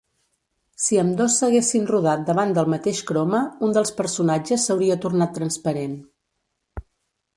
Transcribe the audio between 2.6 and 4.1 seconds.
mateix croma, un dels